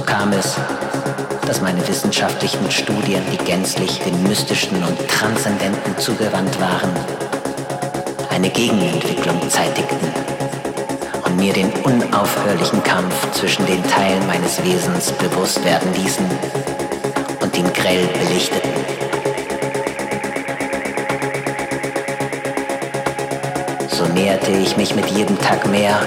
kam 0.00 0.32
es, 0.32 0.56
dass 1.46 1.60
meine 1.60 1.86
wissenschaftlichen 1.86 2.70
Studien, 2.70 3.22
die 3.30 3.44
gänzlich 3.44 4.00
dem 4.00 4.22
Mystischen 4.24 4.82
und 4.82 5.08
Transzendenten 5.08 5.96
zugewandt 5.98 6.58
waren, 6.60 6.90
eine 8.30 8.50
Gegenentwicklung 8.50 9.48
zeitigten 9.48 10.08
und 11.24 11.36
mir 11.36 11.52
den 11.52 11.70
unaufhörlichen 11.84 12.82
Kampf 12.82 13.14
zwischen 13.32 13.64
den 13.66 13.82
Teilen 13.84 14.26
meines 14.26 14.62
Wesens 14.64 15.12
bewusst 15.12 15.64
werden 15.64 15.94
ließen 15.94 16.26
und 17.40 17.56
ihn 17.56 17.72
grell 17.72 18.06
belichteten. 18.06 18.70
So 23.88 24.06
näherte 24.06 24.50
ich 24.50 24.76
mich 24.76 24.96
mit 24.96 25.06
jedem 25.10 25.38
Tag 25.38 25.66
mehr 25.68 26.00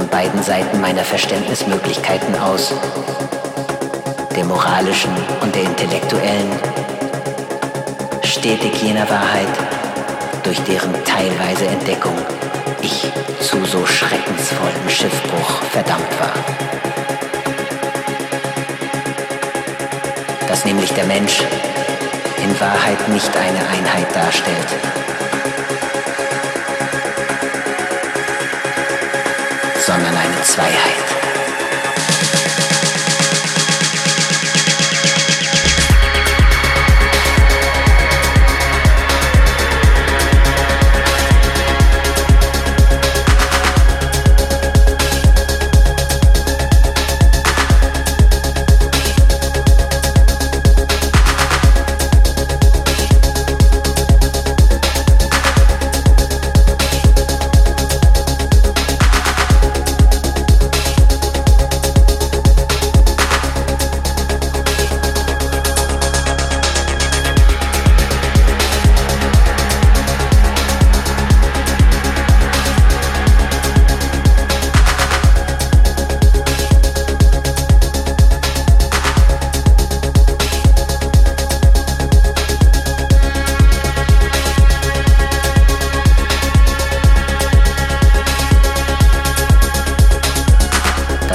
von 0.00 0.08
beiden 0.08 0.42
Seiten 0.42 0.80
meiner 0.80 1.04
Verständnismöglichkeiten 1.04 2.34
aus, 2.36 2.72
der 4.34 4.44
moralischen 4.46 5.10
und 5.42 5.54
der 5.54 5.64
intellektuellen, 5.64 6.50
stetig 8.22 8.82
jener 8.82 9.06
Wahrheit, 9.10 9.48
durch 10.42 10.58
deren 10.60 10.94
teilweise 11.04 11.66
Entdeckung 11.66 12.14
ich 12.80 13.12
zu 13.40 13.62
so 13.66 13.84
schreckensvollem 13.84 14.88
Schiffbruch 14.88 15.62
verdammt 15.70 16.18
war. 16.18 16.32
Dass 20.48 20.64
nämlich 20.64 20.94
der 20.94 21.04
Mensch 21.04 21.42
in 22.42 22.58
Wahrheit 22.58 23.06
nicht 23.10 23.36
eine 23.36 23.68
Einheit 23.68 24.16
darstellt, 24.16 24.68
sondern 29.90 30.16
eine 30.16 30.40
Zweiheit. 30.42 31.19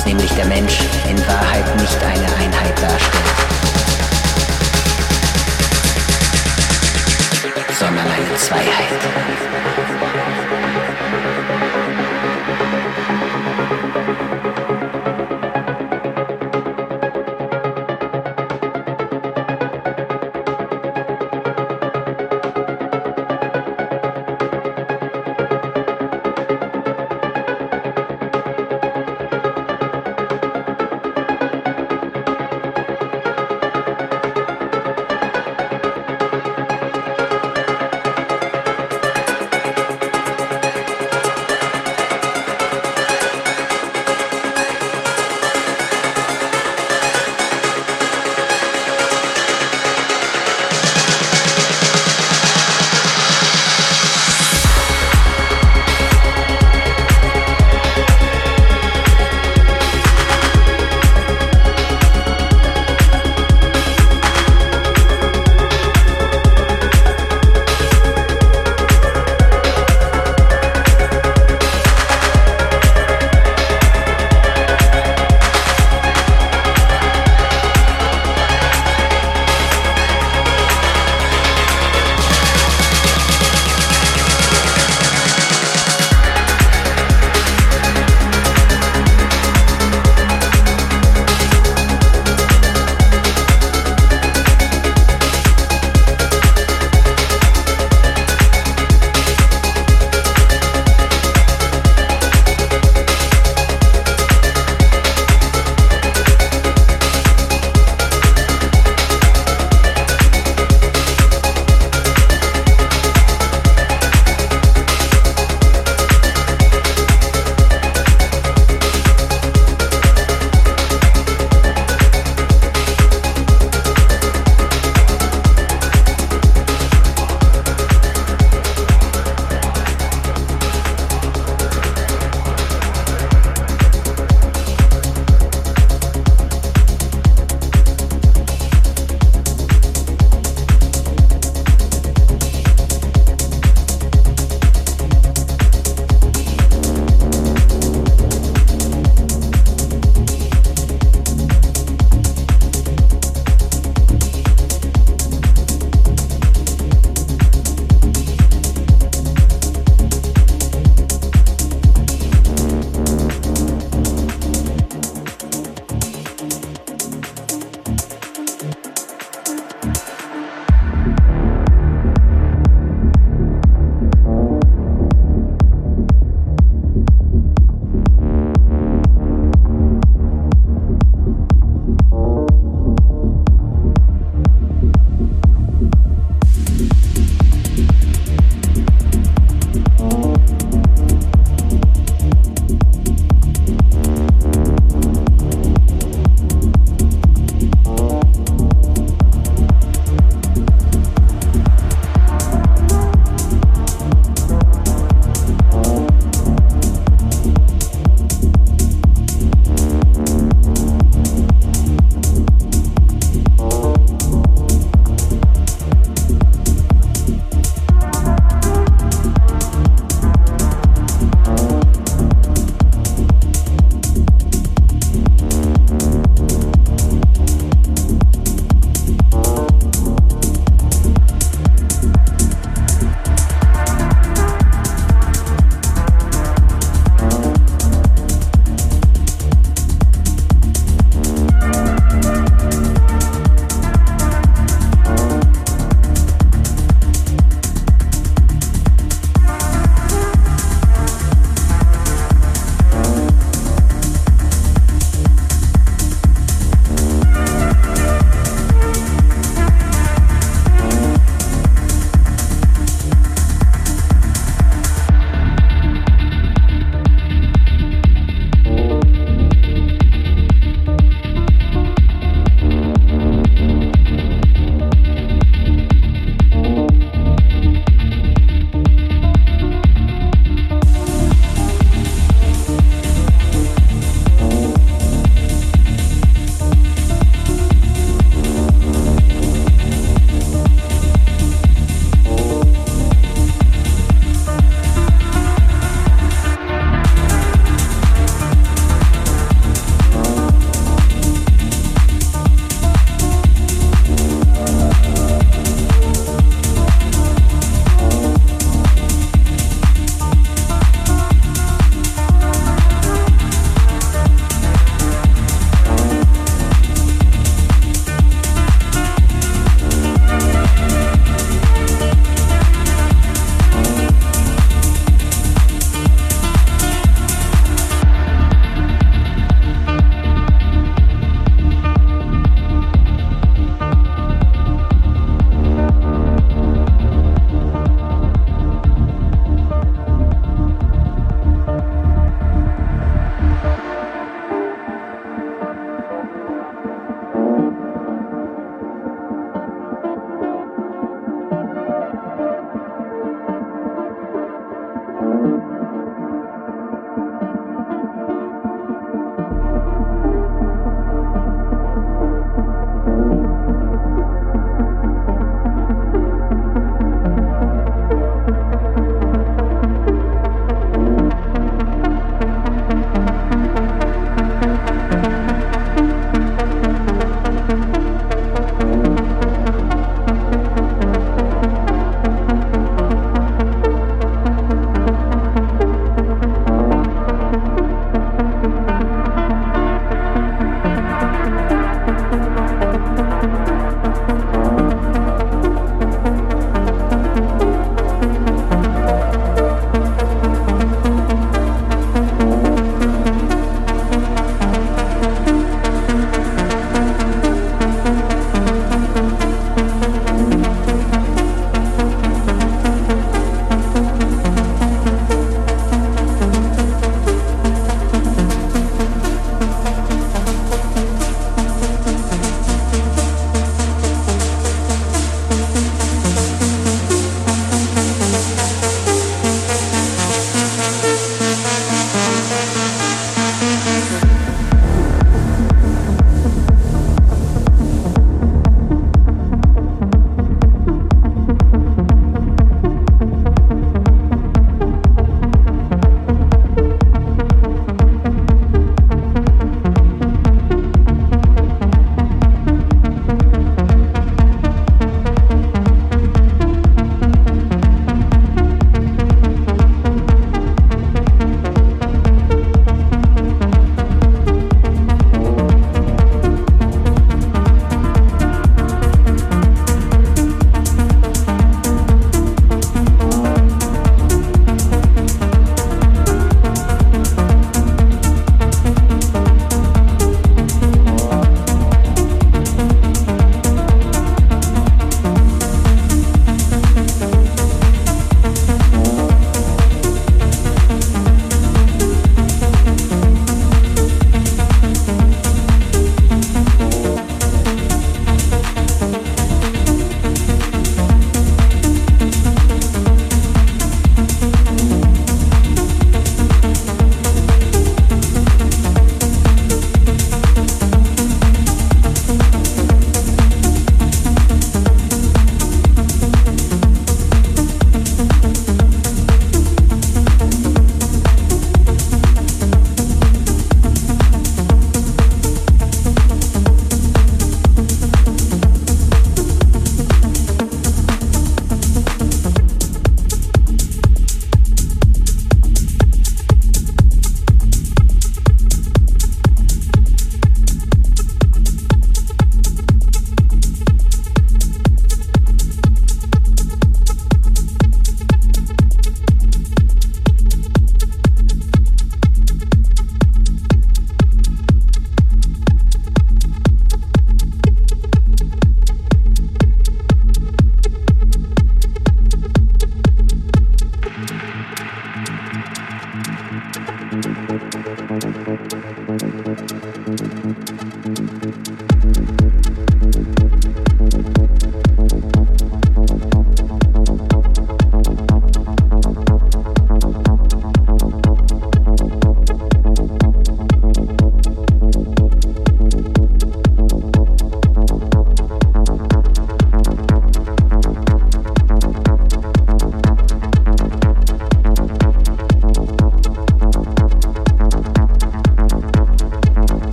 dass 0.00 0.06
nämlich 0.06 0.32
der 0.32 0.46
Mensch 0.46 0.80
in 1.10 1.18
Wahrheit 1.26 1.76
nicht 1.76 2.02
eine 2.02 2.26
Einheit 2.36 2.82
darstellt, 2.82 3.24
sondern 7.78 8.06
eine 8.06 8.36
Zweiheit. 8.36 9.00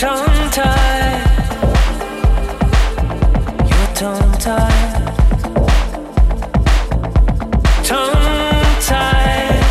tongue 0.00 0.50
tied. 0.50 1.20
You're 3.68 3.92
tongue 3.94 4.38
tied. 4.38 4.94
Tongue 7.84 8.80
tied. 8.88 9.64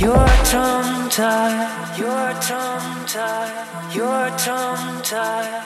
You're 0.00 0.36
tongue 0.50 1.10
tied. 1.10 1.98
You're 1.98 2.32
tongue 2.40 3.06
tied. 3.06 3.94
You're 3.94 4.30
tongue 4.38 5.02
tied. 5.02 5.61